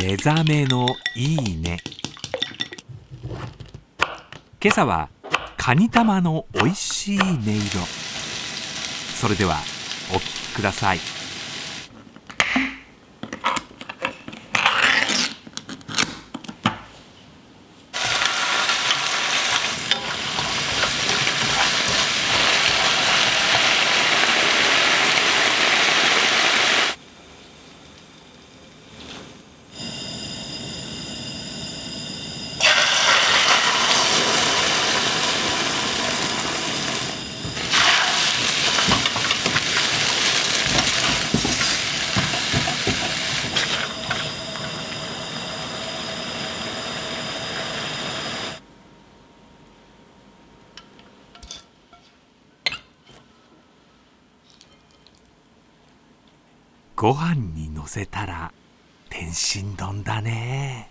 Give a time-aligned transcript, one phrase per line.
[0.00, 1.76] 目覚めのいいね。
[4.62, 5.10] 今朝は
[5.58, 7.86] カニ玉のおいしい音色。
[9.14, 9.58] それでは
[10.10, 11.19] お聴きください。
[57.00, 58.52] ご飯にのせたら
[59.08, 60.90] 天津丼だね。